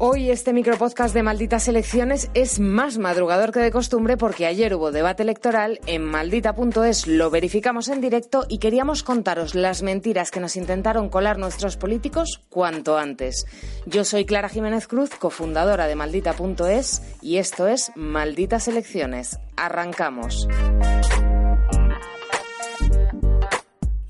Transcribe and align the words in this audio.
Hoy 0.00 0.30
este 0.30 0.52
micropodcast 0.52 1.12
de 1.12 1.24
Malditas 1.24 1.66
Elecciones 1.66 2.30
es 2.34 2.60
más 2.60 2.98
madrugador 2.98 3.50
que 3.50 3.58
de 3.58 3.72
costumbre 3.72 4.16
porque 4.16 4.46
ayer 4.46 4.72
hubo 4.76 4.92
debate 4.92 5.24
electoral 5.24 5.80
en 5.86 6.04
maldita.es, 6.04 7.08
lo 7.08 7.30
verificamos 7.30 7.88
en 7.88 8.00
directo 8.00 8.46
y 8.48 8.58
queríamos 8.58 9.02
contaros 9.02 9.56
las 9.56 9.82
mentiras 9.82 10.30
que 10.30 10.38
nos 10.38 10.54
intentaron 10.54 11.08
colar 11.08 11.38
nuestros 11.38 11.76
políticos 11.76 12.44
cuanto 12.48 12.96
antes. 12.96 13.44
Yo 13.86 14.04
soy 14.04 14.24
Clara 14.24 14.48
Jiménez 14.48 14.86
Cruz, 14.86 15.10
cofundadora 15.10 15.88
de 15.88 15.96
maldita.es 15.96 17.02
y 17.20 17.38
esto 17.38 17.66
es 17.66 17.90
Malditas 17.96 18.68
Elecciones. 18.68 19.40
Arrancamos. 19.56 20.46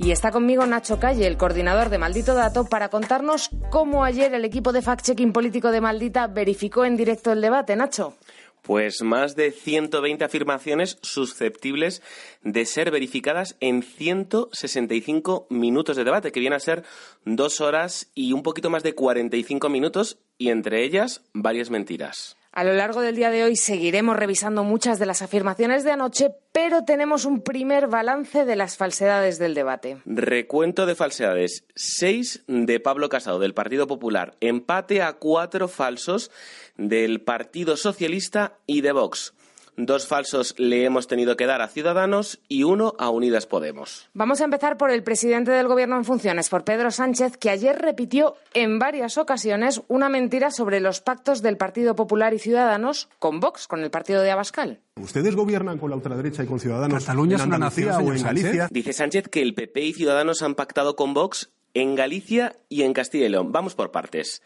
Y 0.00 0.12
está 0.12 0.30
conmigo 0.30 0.64
Nacho 0.64 1.00
Calle, 1.00 1.26
el 1.26 1.36
coordinador 1.36 1.88
de 1.90 1.98
Maldito 1.98 2.34
Dato, 2.34 2.64
para 2.64 2.88
contarnos 2.88 3.50
cómo 3.70 4.04
ayer 4.04 4.32
el 4.32 4.44
equipo 4.44 4.72
de 4.72 4.80
fact-checking 4.80 5.32
político 5.32 5.72
de 5.72 5.80
Maldita 5.80 6.28
verificó 6.28 6.84
en 6.84 6.96
directo 6.96 7.32
el 7.32 7.40
debate. 7.40 7.74
Nacho. 7.74 8.14
Pues 8.62 9.02
más 9.02 9.34
de 9.34 9.50
120 9.50 10.24
afirmaciones 10.24 10.98
susceptibles 11.02 12.00
de 12.42 12.64
ser 12.64 12.92
verificadas 12.92 13.56
en 13.58 13.82
165 13.82 15.48
minutos 15.50 15.96
de 15.96 16.04
debate, 16.04 16.30
que 16.30 16.40
viene 16.40 16.56
a 16.56 16.60
ser 16.60 16.84
dos 17.24 17.60
horas 17.60 18.08
y 18.14 18.32
un 18.32 18.44
poquito 18.44 18.70
más 18.70 18.84
de 18.84 18.94
45 18.94 19.68
minutos, 19.68 20.18
y 20.38 20.50
entre 20.50 20.84
ellas 20.84 21.22
varias 21.32 21.70
mentiras. 21.70 22.37
A 22.50 22.64
lo 22.64 22.72
largo 22.72 23.02
del 23.02 23.14
día 23.14 23.30
de 23.30 23.44
hoy 23.44 23.56
seguiremos 23.56 24.16
revisando 24.16 24.64
muchas 24.64 24.98
de 24.98 25.06
las 25.06 25.22
afirmaciones 25.22 25.84
de 25.84 25.92
anoche, 25.92 26.30
pero 26.50 26.84
tenemos 26.84 27.24
un 27.24 27.42
primer 27.42 27.88
balance 27.88 28.44
de 28.44 28.56
las 28.56 28.76
falsedades 28.76 29.38
del 29.38 29.54
debate. 29.54 29.98
Recuento 30.06 30.86
de 30.86 30.94
falsedades. 30.94 31.64
Seis 31.74 32.42
de 32.46 32.80
Pablo 32.80 33.08
Casado, 33.10 33.38
del 33.38 33.54
Partido 33.54 33.86
Popular. 33.86 34.34
Empate 34.40 35.02
a 35.02 35.12
cuatro 35.14 35.68
falsos 35.68 36.30
del 36.76 37.20
Partido 37.20 37.76
Socialista 37.76 38.58
y 38.66 38.80
de 38.80 38.92
Vox. 38.92 39.34
Dos 39.80 40.08
falsos 40.08 40.56
le 40.58 40.84
hemos 40.84 41.06
tenido 41.06 41.36
que 41.36 41.46
dar 41.46 41.62
a 41.62 41.68
Ciudadanos 41.68 42.40
y 42.48 42.64
uno 42.64 42.94
a 42.98 43.10
Unidas 43.10 43.46
Podemos. 43.46 44.08
Vamos 44.12 44.40
a 44.40 44.44
empezar 44.44 44.76
por 44.76 44.90
el 44.90 45.04
presidente 45.04 45.52
del 45.52 45.68
Gobierno 45.68 45.96
en 45.96 46.04
funciones, 46.04 46.48
por 46.48 46.64
Pedro 46.64 46.90
Sánchez, 46.90 47.36
que 47.36 47.48
ayer 47.48 47.78
repitió 47.78 48.34
en 48.54 48.80
varias 48.80 49.18
ocasiones 49.18 49.80
una 49.86 50.08
mentira 50.08 50.50
sobre 50.50 50.80
los 50.80 51.00
pactos 51.00 51.42
del 51.42 51.56
Partido 51.56 51.94
Popular 51.94 52.34
y 52.34 52.40
Ciudadanos 52.40 53.08
con 53.20 53.38
Vox, 53.38 53.68
con 53.68 53.84
el 53.84 53.92
partido 53.92 54.20
de 54.22 54.32
Abascal. 54.32 54.80
¿Ustedes 54.96 55.36
gobiernan 55.36 55.78
con 55.78 55.90
la 55.90 55.96
ultraderecha 55.96 56.42
y 56.42 56.46
con 56.46 56.58
Ciudadanos 56.58 57.04
Cataluña 57.04 57.36
es 57.36 57.46
una 57.46 57.58
nación, 57.58 58.04
o 58.04 58.12
en 58.12 58.20
Galicia? 58.20 58.66
Dice 58.72 58.92
Sánchez 58.92 59.28
que 59.28 59.42
el 59.42 59.54
PP 59.54 59.80
y 59.80 59.92
Ciudadanos 59.92 60.42
han 60.42 60.56
pactado 60.56 60.96
con 60.96 61.14
Vox 61.14 61.52
en 61.74 61.94
Galicia 61.94 62.56
y 62.68 62.82
en 62.82 62.94
Castilla 62.94 63.26
y 63.26 63.28
León. 63.28 63.52
Vamos 63.52 63.76
por 63.76 63.92
partes. 63.92 64.42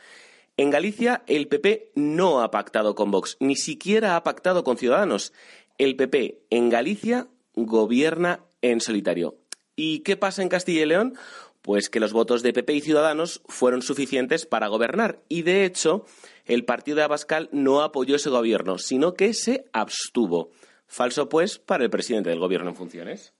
En 0.57 0.71
Galicia, 0.71 1.23
el 1.27 1.49
PP 1.49 1.93
no 1.95 2.43
ha 2.43 2.51
pactado 2.51 2.95
con 2.95 3.11
Vox, 3.11 3.37
ni 3.41 3.57
siquiera 3.57 4.17
ha 4.17 4.23
pactado 4.23 4.65
con 4.65 4.77
Ciudadanos. 4.77 5.33
El 5.79 5.97
PP 5.97 6.43
en 6.51 6.69
Galicia 6.69 7.29
gobierna 7.55 8.45
en 8.61 8.81
solitario. 8.81 9.39
¿Y 9.77 10.01
qué 10.01 10.17
pasa 10.17 10.43
en 10.43 10.51
Castilla 10.51 10.83
y 10.83 10.87
León? 10.87 11.15
Pues 11.63 11.89
que 11.89 12.01
los 12.01 12.13
votos 12.13 12.43
de 12.43 12.53
PP 12.53 12.75
y 12.75 12.81
Ciudadanos 12.83 13.41
fueron 13.47 13.83
suficientes 13.83 14.45
para 14.45 14.69
gobernar. 14.69 15.23
Y 15.29 15.43
de 15.43 15.65
hecho, 15.65 16.05
el 16.45 16.65
partido 16.65 16.97
de 16.97 17.05
Abascal 17.05 17.49
no 17.53 17.81
apoyó 17.81 18.17
ese 18.17 18.31
gobierno, 18.31 18.79
sino 18.79 19.15
que 19.15 19.33
se 19.33 19.65
abstuvo. 19.73 20.51
Falso, 20.87 21.29
pues, 21.29 21.59
para 21.59 21.85
el 21.85 21.91
presidente 21.91 22.29
del 22.29 22.41
gobierno 22.41 22.71
en 22.71 22.77
funciones. 22.77 23.33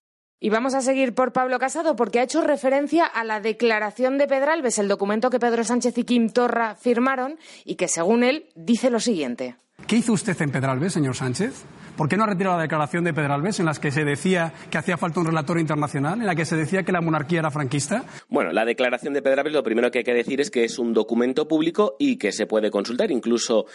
Y 0.45 0.51
vamos 0.51 0.75
a 0.75 0.81
seguir 0.81 1.15
por 1.15 1.33
Pablo 1.33 1.61
Casado 1.61 1.95
porque 1.95 2.19
ha 2.19 2.25
hecho 2.25 2.43
referencia 2.43 3.07
a 3.07 3.23
la 3.23 3.39
declaración 3.39 4.19
de 4.19 4.27
Pedralbes, 4.27 4.81
el 4.81 4.89
documento 4.89 5.31
que 5.31 5.39
Pedro 5.39 5.63
Sánchez 5.63 5.97
y 5.99 6.03
Kim 6.03 6.31
Torra 6.31 6.75
firmaron 6.75 7.39
y 7.65 7.77
que, 7.77 7.87
según 7.87 8.25
él, 8.25 8.47
dice 8.57 8.91
lo 8.91 8.99
siguiente. 8.99 9.55
¿Qué 9.87 9.99
hizo 9.99 10.13
usted 10.13 10.43
en 10.43 10.51
Pedralbes, 10.51 10.95
señor 10.95 11.15
Sánchez? 11.15 11.65
¿Por 11.97 12.09
qué 12.09 12.17
no 12.17 12.25
ha 12.25 12.27
retirado 12.27 12.57
la 12.57 12.63
declaración 12.63 13.05
de 13.05 13.13
Pedralbes 13.13 13.61
en 13.61 13.67
la 13.67 13.75
que 13.75 13.91
se 13.91 14.05
decía 14.05 14.53
que 14.71 14.79
hacía 14.79 14.97
falta 14.97 15.21
un 15.21 15.27
relator 15.27 15.59
internacional, 15.59 16.21
en 16.21 16.27
la 16.27 16.35
que 16.35 16.45
se 16.45 16.57
decía 16.57 16.83
que 16.83 16.93
la 16.93 17.01
monarquía 17.01 17.41
era 17.41 17.51
franquista? 17.51 18.05
Bueno, 18.29 18.51
la 18.53 18.65
declaración 18.65 19.13
de 19.13 19.23
Pedralbes 19.23 19.53
lo 19.53 19.63
primero 19.63 19.91
que 19.91 19.99
hay 19.99 20.05
que 20.05 20.15
decir 20.15 20.41
es 20.41 20.51
que 20.51 20.65
es 20.65 20.79
un 20.79 20.95
documento 20.95 21.47
público 21.49 21.97
y 21.99 22.17
que 22.17 22.33
se 22.33 22.47
puede 22.47 22.71
consultar 22.71 23.11
incluso 23.11 23.67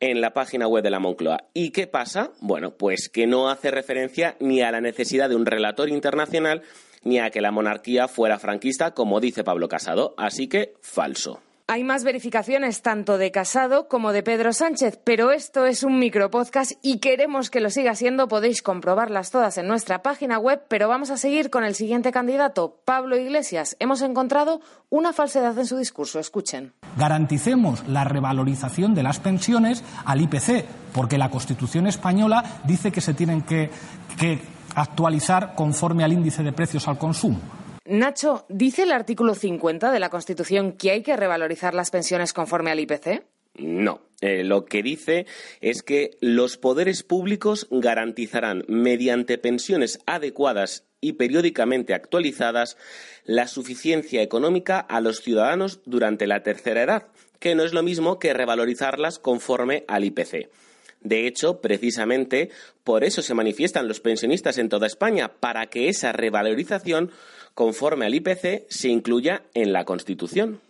en 0.00 0.20
la 0.20 0.34
página 0.34 0.68
web 0.68 0.82
de 0.82 0.90
la 0.90 0.98
Moncloa. 0.98 1.44
¿Y 1.54 1.70
qué 1.70 1.86
pasa? 1.86 2.30
Bueno, 2.40 2.72
pues 2.72 3.08
que 3.08 3.26
no 3.26 3.48
hace 3.48 3.70
referencia 3.70 4.36
ni 4.38 4.60
a 4.60 4.70
la 4.70 4.80
necesidad 4.80 5.28
de 5.28 5.36
un 5.36 5.46
relator 5.46 5.88
internacional 5.88 6.62
ni 7.04 7.18
a 7.18 7.30
que 7.30 7.40
la 7.40 7.50
monarquía 7.50 8.06
fuera 8.06 8.38
franquista, 8.38 8.92
como 8.92 9.20
dice 9.20 9.44
Pablo 9.44 9.68
Casado. 9.68 10.14
Así 10.16 10.46
que 10.46 10.74
falso. 10.82 11.40
Hay 11.72 11.84
más 11.84 12.04
verificaciones 12.04 12.82
tanto 12.82 13.16
de 13.16 13.30
Casado 13.30 13.88
como 13.88 14.12
de 14.12 14.22
Pedro 14.22 14.52
Sánchez, 14.52 15.00
pero 15.02 15.30
esto 15.32 15.64
es 15.64 15.84
un 15.84 15.98
micropodcast 15.98 16.72
y 16.82 16.98
queremos 16.98 17.48
que 17.48 17.62
lo 17.62 17.70
siga 17.70 17.94
siendo. 17.94 18.28
Podéis 18.28 18.60
comprobarlas 18.60 19.30
todas 19.30 19.56
en 19.56 19.68
nuestra 19.68 20.02
página 20.02 20.38
web, 20.38 20.60
pero 20.68 20.86
vamos 20.86 21.08
a 21.08 21.16
seguir 21.16 21.48
con 21.48 21.64
el 21.64 21.74
siguiente 21.74 22.12
candidato, 22.12 22.82
Pablo 22.84 23.16
Iglesias. 23.16 23.74
Hemos 23.80 24.02
encontrado 24.02 24.60
una 24.90 25.14
falsedad 25.14 25.58
en 25.58 25.64
su 25.64 25.78
discurso. 25.78 26.20
Escuchen. 26.20 26.74
Garanticemos 26.98 27.88
la 27.88 28.04
revalorización 28.04 28.94
de 28.94 29.04
las 29.04 29.18
pensiones 29.18 29.82
al 30.04 30.20
IPC, 30.20 30.66
porque 30.92 31.16
la 31.16 31.30
Constitución 31.30 31.86
española 31.86 32.44
dice 32.64 32.92
que 32.92 33.00
se 33.00 33.14
tienen 33.14 33.40
que, 33.40 33.70
que 34.18 34.42
actualizar 34.74 35.54
conforme 35.54 36.04
al 36.04 36.12
índice 36.12 36.42
de 36.42 36.52
precios 36.52 36.86
al 36.86 36.98
consumo. 36.98 37.40
Nacho, 37.84 38.46
¿dice 38.48 38.84
el 38.84 38.92
artículo 38.92 39.34
50 39.34 39.90
de 39.90 39.98
la 39.98 40.08
Constitución 40.08 40.72
que 40.72 40.92
hay 40.92 41.02
que 41.02 41.16
revalorizar 41.16 41.74
las 41.74 41.90
pensiones 41.90 42.32
conforme 42.32 42.70
al 42.70 42.78
IPC? 42.80 43.24
No. 43.56 44.00
Eh, 44.20 44.44
lo 44.44 44.64
que 44.66 44.84
dice 44.84 45.26
es 45.60 45.82
que 45.82 46.12
los 46.20 46.56
poderes 46.56 47.02
públicos 47.02 47.66
garantizarán, 47.70 48.64
mediante 48.68 49.36
pensiones 49.36 49.98
adecuadas 50.06 50.86
y 51.00 51.14
periódicamente 51.14 51.92
actualizadas, 51.92 52.76
la 53.24 53.48
suficiencia 53.48 54.22
económica 54.22 54.78
a 54.78 55.00
los 55.00 55.20
ciudadanos 55.20 55.80
durante 55.84 56.28
la 56.28 56.44
tercera 56.44 56.84
edad, 56.84 57.08
que 57.40 57.56
no 57.56 57.64
es 57.64 57.72
lo 57.72 57.82
mismo 57.82 58.20
que 58.20 58.32
revalorizarlas 58.32 59.18
conforme 59.18 59.84
al 59.88 60.04
IPC. 60.04 60.48
De 61.00 61.26
hecho, 61.26 61.60
precisamente 61.60 62.50
por 62.84 63.02
eso 63.02 63.22
se 63.22 63.34
manifiestan 63.34 63.88
los 63.88 63.98
pensionistas 63.98 64.58
en 64.58 64.68
toda 64.68 64.86
España, 64.86 65.32
para 65.40 65.66
que 65.66 65.88
esa 65.88 66.12
revalorización 66.12 67.10
conforme 67.54 68.06
al 68.06 68.14
IPC 68.14 68.66
se 68.68 68.88
incluya 68.88 69.42
en 69.54 69.72
la 69.72 69.84
Constitución. 69.84 70.60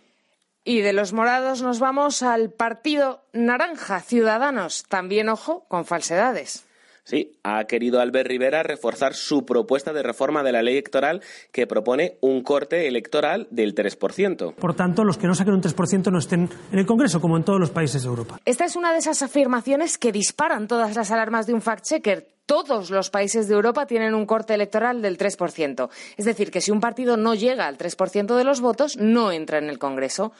Y 0.65 0.79
de 0.79 0.93
los 0.93 1.11
morados 1.11 1.61
nos 1.61 1.79
vamos 1.79 2.23
al 2.23 2.49
partido 2.49 3.21
naranja, 3.33 3.99
Ciudadanos. 3.99 4.83
También, 4.87 5.27
ojo, 5.27 5.65
con 5.67 5.85
falsedades. 5.85 6.65
Sí, 7.05 7.37
ha 7.43 7.65
querido 7.65 7.99
Albert 7.99 8.29
Rivera 8.29 8.63
reforzar 8.63 9.13
su 9.13 9.45
propuesta 9.45 9.91
de 9.91 10.03
reforma 10.03 10.41
de 10.41 10.53
la 10.53 10.61
ley 10.61 10.75
electoral 10.75 11.21
que 11.51 11.67
propone 11.67 12.17
un 12.21 12.43
corte 12.43 12.87
electoral 12.87 13.47
del 13.51 13.75
3%. 13.75 14.55
Por 14.55 14.73
tanto, 14.73 15.03
los 15.03 15.17
que 15.17 15.27
no 15.27 15.35
saquen 15.35 15.55
un 15.55 15.61
3% 15.61 16.09
no 16.09 16.19
estén 16.19 16.49
en 16.71 16.79
el 16.79 16.85
Congreso, 16.85 17.19
como 17.19 17.35
en 17.35 17.43
todos 17.43 17.59
los 17.59 17.71
países 17.71 18.03
de 18.03 18.07
Europa. 18.07 18.39
Esta 18.45 18.63
es 18.63 18.77
una 18.77 18.93
de 18.93 18.99
esas 18.99 19.21
afirmaciones 19.21 19.97
que 19.97 20.13
disparan 20.13 20.69
todas 20.69 20.95
las 20.95 21.11
alarmas 21.11 21.45
de 21.45 21.53
un 21.53 21.61
fact-checker. 21.61 22.25
Todos 22.45 22.89
los 22.89 23.09
países 23.09 23.47
de 23.47 23.53
Europa 23.53 23.85
tienen 23.85 24.13
un 24.13 24.25
corte 24.25 24.53
electoral 24.53 25.01
del 25.01 25.17
3%. 25.17 25.89
Es 26.17 26.25
decir, 26.25 26.51
que 26.51 26.59
si 26.59 26.71
un 26.71 26.81
partido 26.81 27.15
no 27.15 27.35
llega 27.35 27.67
al 27.67 27.77
3% 27.77 28.35
de 28.35 28.43
los 28.43 28.59
votos, 28.59 28.97
no 28.97 29.31
entra 29.31 29.59
en 29.59 29.69
el 29.69 29.79
Congreso. 29.79 30.33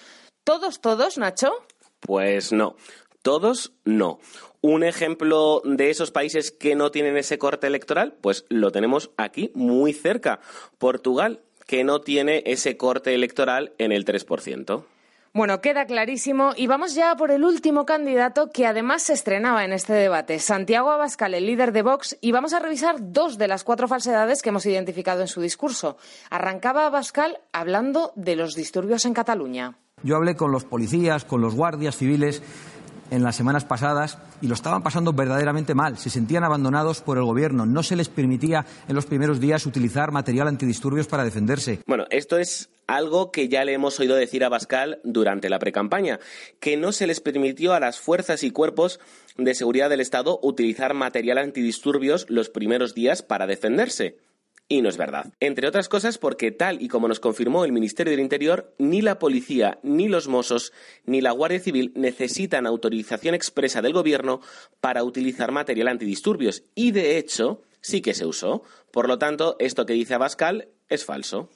¿Todos, 0.44 0.82
todos, 0.82 1.18
Nacho? 1.18 1.54
Pues 2.02 2.52
no. 2.52 2.76
Todos 3.22 3.72
no. 3.86 4.20
Un 4.60 4.84
ejemplo 4.84 5.62
de 5.64 5.90
esos 5.90 6.12
países 6.12 6.52
que 6.52 6.76
no 6.76 6.92
tienen 6.92 7.16
ese 7.16 7.38
corte 7.38 7.68
electoral, 7.68 8.16
pues 8.20 8.46
lo 8.50 8.72
tenemos 8.72 9.12
aquí 9.16 9.52
muy 9.56 9.94
cerca. 9.94 10.42
Portugal, 10.78 11.40
que 11.68 11.86
no 11.86 12.02
tiene 12.02 12.44
ese 12.46 12.76
corte 12.76 13.14
electoral 13.16 13.72
en 13.78 13.94
el 13.94 14.04
3%. 14.04 14.84
Bueno, 15.36 15.62
queda 15.62 15.88
clarísimo 15.88 16.52
y 16.56 16.68
vamos 16.68 16.94
ya 16.94 17.16
por 17.16 17.32
el 17.32 17.44
último 17.44 17.88
candidato 17.88 18.52
que 18.52 18.68
además 18.68 19.02
se 19.02 19.14
estrenaba 19.14 19.66
en 19.66 19.74
este 19.74 19.92
debate, 19.92 20.38
Santiago 20.38 20.92
Abascal, 20.92 21.34
el 21.34 21.48
líder 21.48 21.72
de 21.72 21.82
Vox, 21.82 22.16
y 22.22 22.32
vamos 22.32 22.54
a 22.54 22.60
revisar 22.60 22.98
dos 23.00 23.40
de 23.40 23.48
las 23.48 23.64
cuatro 23.64 23.88
falsedades 23.88 24.44
que 24.44 24.50
hemos 24.50 24.68
identificado 24.68 25.22
en 25.22 25.28
su 25.28 25.42
discurso. 25.42 25.98
Arrancaba 26.30 26.86
Abascal 26.86 27.40
hablando 27.52 28.14
de 28.16 28.36
los 28.36 28.54
disturbios 28.54 29.06
en 29.06 29.16
Cataluña. 29.16 29.80
Yo 30.04 30.18
hablé 30.18 30.36
con 30.36 30.52
los 30.52 30.66
policías, 30.66 31.26
con 31.26 31.42
los 31.42 31.56
guardias 31.56 31.98
civiles 31.98 32.44
en 33.14 33.24
las 33.24 33.36
semanas 33.36 33.64
pasadas 33.64 34.18
y 34.42 34.48
lo 34.48 34.56
estaban 34.56 34.82
pasando 34.82 35.14
verdaderamente 35.14 35.76
mal. 35.76 35.98
Se 36.00 36.10
sentían 36.10 36.44
abandonados 36.44 37.02
por 37.02 37.18
el 37.18 37.24
gobierno. 37.24 37.66
No 37.68 37.84
se 37.84 37.96
les 37.96 38.10
permitía 38.10 38.66
en 38.88 38.96
los 38.96 39.06
primeros 39.06 39.40
días 39.40 39.68
utilizar 39.68 40.12
material 40.12 40.48
antidisturbios 40.48 41.08
para 41.08 41.24
defenderse. 41.24 41.80
Bueno, 41.86 42.06
esto 42.10 42.38
es 42.38 42.70
algo 42.88 43.32
que 43.32 43.50
ya 43.50 43.66
le 43.66 43.74
hemos 43.74 44.00
oído 44.00 44.16
decir 44.16 44.44
a 44.44 44.50
Bascal 44.50 45.00
durante 45.04 45.50
la 45.50 45.60
precampaña, 45.60 46.20
que 46.60 46.76
no 46.76 46.92
se 46.92 47.08
les 47.08 47.22
permitió 47.22 47.74
a 47.74 47.80
las 47.80 48.00
fuerzas 48.00 48.44
y 48.44 48.50
cuerpos 48.50 49.00
de 49.38 49.54
seguridad 49.54 49.90
del 49.90 50.02
Estado 50.02 50.40
utilizar 50.42 50.96
material 50.96 51.38
antidisturbios 51.38 52.26
los 52.30 52.50
primeros 52.50 52.96
días 52.96 53.22
para 53.22 53.46
defenderse. 53.46 54.18
Y 54.74 54.82
no 54.82 54.90
es 54.90 54.98
verdad. 54.98 55.32
Entre 55.40 55.68
otras 55.68 55.88
cosas 55.88 56.18
porque 56.18 56.50
tal 56.50 56.82
y 56.82 56.88
como 56.88 57.08
nos 57.08 57.20
confirmó 57.20 57.64
el 57.64 57.72
Ministerio 57.72 58.10
del 58.10 58.22
Interior, 58.22 58.74
ni 58.80 59.04
la 59.04 59.20
policía, 59.20 59.78
ni 59.84 60.08
los 60.08 60.28
Mossos, 60.28 60.74
ni 61.06 61.22
la 61.22 61.30
Guardia 61.30 61.60
Civil 61.60 61.92
necesitan 61.96 62.66
autorización 62.66 63.36
expresa 63.36 63.84
del 63.84 63.94
Gobierno 63.94 64.42
para 64.82 65.04
utilizar 65.04 65.52
material 65.52 65.90
antidisturbios. 65.90 66.64
Y 66.74 66.90
de 66.90 67.20
hecho, 67.20 67.62
sí 67.82 68.02
que 68.02 68.16
se 68.16 68.26
usó. 68.26 68.64
Por 68.90 69.08
lo 69.08 69.20
tanto, 69.20 69.58
esto 69.60 69.86
que 69.86 69.94
dice 69.94 70.16
Abascal 70.16 70.70
es 70.90 71.06
falso. 71.06 71.52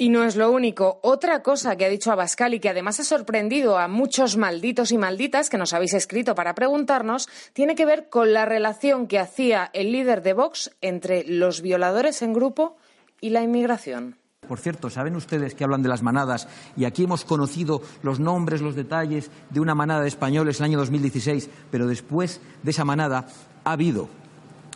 Y 0.00 0.08
no 0.08 0.24
es 0.24 0.34
lo 0.34 0.50
único. 0.50 0.98
Otra 1.02 1.42
cosa 1.42 1.76
que 1.76 1.84
ha 1.84 1.90
dicho 1.90 2.10
Abascal 2.10 2.54
y 2.54 2.58
que 2.58 2.70
además 2.70 2.98
ha 3.00 3.04
sorprendido 3.04 3.76
a 3.76 3.86
muchos 3.86 4.38
malditos 4.38 4.92
y 4.92 4.96
malditas 4.96 5.50
que 5.50 5.58
nos 5.58 5.74
habéis 5.74 5.92
escrito 5.92 6.34
para 6.34 6.54
preguntarnos, 6.54 7.28
tiene 7.52 7.74
que 7.74 7.84
ver 7.84 8.08
con 8.08 8.32
la 8.32 8.46
relación 8.46 9.06
que 9.06 9.18
hacía 9.18 9.68
el 9.74 9.92
líder 9.92 10.22
de 10.22 10.32
Vox 10.32 10.70
entre 10.80 11.24
los 11.24 11.60
violadores 11.60 12.22
en 12.22 12.32
grupo 12.32 12.78
y 13.20 13.28
la 13.28 13.42
inmigración. 13.42 14.16
Por 14.48 14.58
cierto, 14.58 14.88
¿saben 14.88 15.16
ustedes 15.16 15.54
que 15.54 15.64
hablan 15.64 15.82
de 15.82 15.90
las 15.90 16.02
manadas? 16.02 16.48
Y 16.78 16.86
aquí 16.86 17.04
hemos 17.04 17.26
conocido 17.26 17.82
los 18.02 18.20
nombres, 18.20 18.62
los 18.62 18.74
detalles 18.74 19.30
de 19.50 19.60
una 19.60 19.74
manada 19.74 20.00
de 20.00 20.08
españoles 20.08 20.60
en 20.60 20.64
el 20.64 20.70
año 20.70 20.78
2016, 20.78 21.50
pero 21.70 21.86
después 21.86 22.40
de 22.62 22.70
esa 22.70 22.86
manada 22.86 23.26
ha 23.64 23.72
habido 23.72 24.08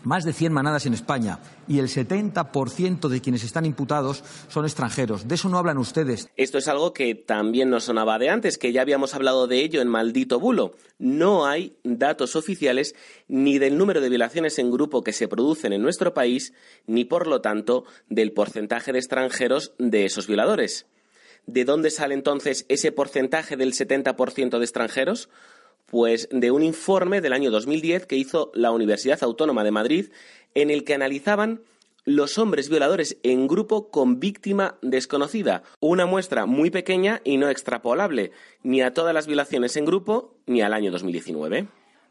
más 0.05 0.25
de 0.25 0.33
100 0.33 0.53
manadas 0.53 0.87
en 0.87 0.95
España 0.95 1.41
y 1.67 1.79
el 1.79 1.89
70% 1.89 3.09
de 3.09 3.21
quienes 3.21 3.45
están 3.45 3.67
imputados 3.67 4.23
son 4.49 4.65
extranjeros. 4.65 5.27
De 5.27 5.35
eso 5.35 5.49
no 5.49 5.59
hablan 5.59 5.79
ustedes. 5.79 6.29
Esto 6.37 6.59
es 6.59 6.69
algo 6.69 6.93
que 6.93 7.15
también 7.15 7.71
nos 7.71 7.85
sonaba 7.85 8.19
de 8.19 8.31
antes, 8.31 8.59
que 8.59 8.73
ya 8.73 8.83
habíamos 8.83 9.15
hablado 9.15 9.47
de 9.47 9.59
ello 9.61 9.81
en 9.81 9.89
Maldito 9.89 10.39
Bulo. 10.39 10.73
No 10.99 11.47
hay 11.47 11.77
datos 11.83 12.37
oficiales 12.37 12.95
ni 13.29 13.59
del 13.59 13.77
número 13.77 14.01
de 14.01 14.09
violaciones 14.09 14.59
en 14.59 14.71
grupo 14.71 15.03
que 15.03 15.13
se 15.13 15.29
producen 15.29 15.73
en 15.73 15.83
nuestro 15.83 16.15
país, 16.15 16.53
ni 16.87 17.05
por 17.05 17.27
lo 17.27 17.41
tanto 17.41 17.85
del 18.09 18.33
porcentaje 18.33 18.93
de 18.93 18.99
extranjeros 18.99 19.73
de 19.79 20.05
esos 20.05 20.27
violadores. 20.27 20.87
¿De 21.47 21.65
dónde 21.65 21.91
sale 21.91 22.15
entonces 22.15 22.65
ese 22.69 22.91
porcentaje 22.91 23.57
del 23.57 23.75
70% 23.75 24.59
de 24.59 24.65
extranjeros? 24.65 25.29
Pues 25.87 26.29
de 26.31 26.51
un 26.51 26.63
informe 26.63 27.21
del 27.21 27.33
año 27.33 27.51
2010 27.51 28.07
que 28.07 28.17
hizo 28.17 28.51
la 28.55 28.71
Universidad 28.71 29.23
Autónoma 29.23 29.65
de 29.65 29.71
Madrid 29.71 30.07
en 30.55 30.71
el 30.71 30.85
que 30.85 30.95
analizaban 30.95 31.61
los 32.05 32.37
hombres 32.39 32.69
violadores 32.69 33.17
en 33.23 33.49
grupo 33.49 33.91
con 33.91 34.21
víctima 34.21 34.77
desconocida, 34.83 35.63
una 35.81 36.07
muestra 36.07 36.47
muy 36.47 36.71
pequeña 36.71 37.21
y 37.25 37.39
no 37.39 37.49
extrapolable, 37.49 38.33
ni 38.63 38.83
a 38.83 38.93
todas 38.93 39.15
las 39.15 39.27
violaciones 39.27 39.77
en 39.77 39.87
grupo 39.87 40.35
ni 40.47 40.61
al 40.61 40.75
año 40.75 40.91
2019. 40.91 41.67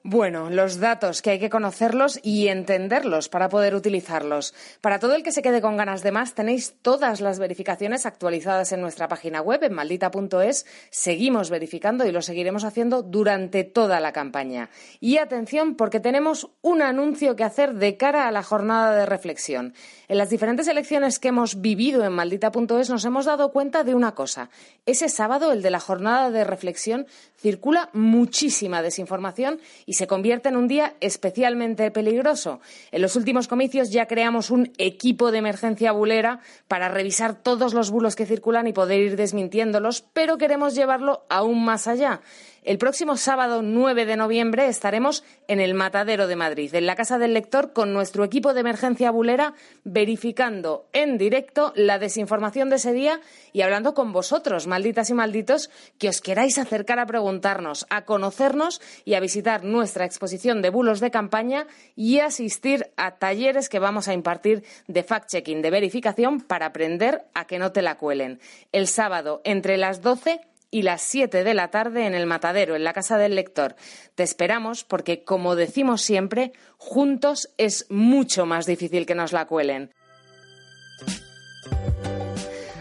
Bueno, 0.06 0.50
los 0.50 0.82
datos 0.82 1.22
que 1.22 1.30
hay 1.30 1.40
que 1.40 1.50
conocerlos 1.50 2.20
y 2.22 2.50
entenderlos 2.50 3.30
para 3.30 3.48
poder 3.48 3.74
utilizarlos. 3.74 4.54
Para 4.82 5.00
todo 5.00 5.16
el 5.16 5.24
que 5.24 5.32
se 5.32 5.42
quede 5.42 5.62
con 5.62 5.78
ganas 5.78 6.04
de 6.04 6.12
más, 6.12 6.34
tenéis 6.34 6.76
todas 6.82 7.22
las 7.22 7.40
verificaciones 7.40 8.06
actualizadas 8.06 8.74
en 8.74 8.82
nuestra 8.82 9.08
página 9.08 9.40
web, 9.40 9.64
en 9.64 9.72
maldita.es. 9.72 10.66
Seguimos 10.90 11.50
verificando 11.50 12.06
y 12.06 12.12
lo 12.12 12.22
seguiremos 12.22 12.66
haciendo 12.66 13.02
durante 13.02 13.64
toda 13.64 14.02
la 14.02 14.12
campaña. 14.12 14.70
Y 15.00 15.20
atención, 15.20 15.76
porque 15.76 16.02
tenemos 16.02 16.50
un 16.62 16.82
anuncio 16.82 17.38
que 17.38 17.46
hacer 17.46 17.76
de 17.76 17.96
cara 17.96 18.28
a 18.28 18.34
la 18.34 18.44
jornada 18.44 18.94
de 18.98 19.06
reflexión. 19.06 19.74
En 20.10 20.18
las 20.18 20.30
diferentes 20.30 20.68
elecciones 20.68 21.18
que 21.18 21.30
hemos 21.30 21.62
vivido 21.62 22.04
en 22.04 22.12
maldita.es 22.12 22.90
nos 22.90 23.06
hemos 23.06 23.24
dado 23.24 23.54
cuenta 23.54 23.86
de 23.86 23.96
una 23.96 24.14
cosa. 24.16 24.50
Ese 24.86 25.08
sábado, 25.08 25.54
el 25.54 25.62
de 25.62 25.72
la 25.72 25.80
jornada 25.80 26.30
de 26.30 26.44
reflexión, 26.44 27.08
circula 27.38 27.90
muchísima 27.94 28.82
desinformación 28.82 29.62
y 29.86 29.93
se 29.94 30.08
convierte 30.08 30.50
en 30.50 30.58
un 30.58 30.68
día 30.68 30.96
especialmente 31.00 31.92
peligroso. 31.92 32.60
En 32.92 33.02
los 33.02 33.16
últimos 33.16 33.48
comicios 33.48 33.92
ya 33.92 34.08
creamos 34.08 34.52
un 34.52 34.72
equipo 34.78 35.32
de 35.32 35.40
emergencia 35.40 35.92
bulera 35.92 36.40
para 36.68 36.90
revisar 36.90 37.36
todos 37.36 37.74
los 37.74 37.92
bulos 37.92 38.16
que 38.16 38.26
circulan 38.26 38.68
y 38.68 38.74
poder 38.74 39.02
ir 39.02 39.16
desmintiéndolos, 39.16 40.04
pero 40.14 40.38
queremos 40.38 40.76
llevarlo 40.76 41.26
aún 41.30 41.64
más 41.64 41.88
allá. 41.88 42.22
El 42.64 42.78
próximo 42.78 43.18
sábado 43.18 43.62
9 43.62 44.06
de 44.06 44.16
noviembre 44.16 44.68
estaremos 44.68 45.26
en 45.50 45.60
el 45.60 45.74
Matadero 45.74 46.28
de 46.28 46.38
Madrid, 46.38 46.74
en 46.74 46.86
la 46.86 46.96
Casa 46.96 47.18
del 47.18 47.34
Lector, 47.34 47.74
con 47.74 47.92
nuestro 47.92 48.24
equipo 48.24 48.54
de 48.54 48.62
emergencia 48.62 49.12
bulera, 49.12 49.54
verificando 49.84 50.88
en 50.94 51.18
directo 51.18 51.74
la 51.76 52.00
desinformación 52.00 52.70
de 52.70 52.78
ese 52.78 52.94
día 52.94 53.20
y 53.52 53.64
hablando 53.64 53.94
con 53.94 54.14
vosotros, 54.14 54.66
malditas 54.66 55.10
y 55.10 55.14
malditos, 55.14 55.70
que 56.00 56.08
os 56.08 56.22
queráis 56.22 56.58
acercar 56.58 57.00
a 57.00 57.06
preguntarnos, 57.06 57.86
a 57.90 58.06
conocernos 58.06 58.80
y 59.04 59.16
a 59.16 59.20
visitar 59.20 59.66
nuestra 59.66 60.06
exposición 60.06 60.62
de 60.62 60.70
bulos 60.70 61.02
de 61.02 61.12
campaña 61.12 61.68
y 61.98 62.20
asistir 62.20 62.92
a 62.96 63.18
talleres 63.18 63.68
que 63.68 63.80
vamos 63.80 64.08
a 64.08 64.14
impartir 64.14 64.64
de 64.88 65.06
fact-checking, 65.06 65.62
de 65.62 65.70
verificación, 65.70 66.40
para 66.40 66.68
aprender 66.68 67.26
a 67.34 67.46
que 67.46 67.60
no 67.60 67.74
te 67.74 67.82
la 67.82 67.98
cuelen. 67.98 68.40
El 68.72 68.88
sábado, 68.88 69.42
entre 69.44 69.76
las 69.76 70.02
12 70.02 70.40
y 70.74 70.82
las 70.82 71.04
7 71.04 71.44
de 71.44 71.54
la 71.54 71.70
tarde 71.70 72.08
en 72.08 72.16
el 72.16 72.26
Matadero, 72.26 72.76
en 72.76 72.84
la 72.84 72.94
Casa 72.94 73.20
del 73.20 73.36
Lector. 73.36 73.76
Te 74.16 74.24
esperamos 74.24 74.84
porque, 74.84 75.24
como 75.24 75.56
decimos 75.56 76.02
siempre, 76.02 76.52
juntos 76.78 77.54
es 77.60 77.86
mucho 77.92 78.48
más 78.48 78.66
difícil 78.66 79.06
que 79.06 79.14
nos 79.14 79.34
la 79.34 79.46
cuelen. 79.46 79.92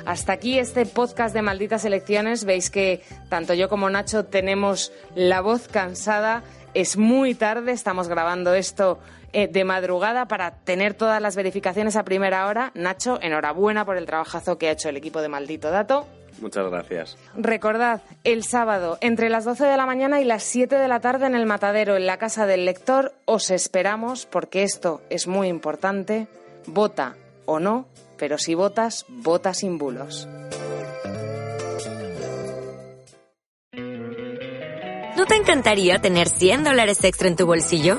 Hasta 0.07 0.33
aquí 0.33 0.59
este 0.59 0.87
podcast 0.87 1.35
de 1.35 1.43
Malditas 1.43 1.85
Elecciones. 1.85 2.45
Veis 2.45 2.71
que 2.71 3.03
tanto 3.29 3.53
yo 3.53 3.69
como 3.69 3.91
Nacho 3.91 4.25
tenemos 4.25 4.91
la 5.15 5.43
voz 5.43 5.69
cansada. 5.69 6.43
Es 6.73 6.97
muy 6.97 7.35
tarde, 7.35 7.73
estamos 7.73 8.09
grabando 8.09 8.55
esto 8.55 9.01
eh, 9.35 9.49
de 9.49 9.65
madrugada 9.65 10.27
para 10.29 10.65
tener 10.65 10.95
todas 10.95 11.21
las 11.21 11.37
verificaciones 11.37 11.97
a 11.97 12.05
primera 12.05 12.47
hora. 12.47 12.73
Nacho, 12.75 13.19
enhorabuena 13.21 13.85
por 13.85 13.99
el 13.99 14.07
trabajazo 14.07 14.57
que 14.57 14.69
ha 14.69 14.73
hecho 14.73 14.89
el 14.89 14.97
equipo 14.97 15.21
de 15.21 15.29
Maldito 15.29 15.71
Dato. 15.71 16.07
Muchas 16.43 16.69
gracias. 16.69 17.17
Recordad, 17.37 18.03
el 18.25 18.43
sábado, 18.43 18.99
entre 19.01 19.31
las 19.31 19.45
12 19.45 19.65
de 19.65 19.77
la 19.77 19.87
mañana 19.87 20.21
y 20.21 20.25
las 20.25 20.43
7 20.43 20.77
de 20.77 20.89
la 20.89 20.99
tarde 20.99 21.27
en 21.27 21.37
el 21.37 21.47
Matadero, 21.47 21.97
en 21.97 22.05
la 22.05 22.19
Casa 22.19 22.47
del 22.47 22.65
Lector, 22.65 23.15
os 23.27 23.51
esperamos 23.51 24.27
porque 24.27 24.65
esto 24.65 25.01
es 25.09 25.29
muy 25.29 25.47
importante. 25.47 26.27
Vota 26.67 27.15
o 27.47 27.61
no, 27.61 27.87
pero 28.19 28.39
si 28.39 28.57
votas, 28.57 29.07
vota 29.09 29.55
sin 29.55 29.79
bulos. 29.79 30.29
¿No 35.17 35.27
te 35.27 35.37
encantaría 35.37 36.01
tener 36.01 36.29
100 36.29 36.65
dólares 36.65 37.05
extra 37.05 37.29
en 37.29 37.37
tu 37.37 37.47
bolsillo? 37.47 37.99